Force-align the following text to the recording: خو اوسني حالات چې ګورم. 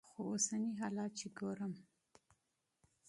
خو 0.09 0.19
اوسني 0.31 0.71
حالات 0.79 1.11
چې 1.19 1.27
ګورم. 1.37 1.73